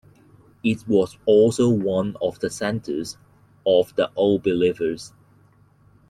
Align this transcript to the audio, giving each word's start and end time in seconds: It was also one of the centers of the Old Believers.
It 0.63 0.87
was 0.87 1.15
also 1.27 1.69
one 1.69 2.17
of 2.23 2.39
the 2.39 2.49
centers 2.49 3.19
of 3.67 3.95
the 3.97 4.09
Old 4.15 4.41
Believers. 4.41 5.13